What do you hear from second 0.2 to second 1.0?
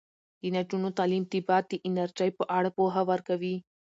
د نجونو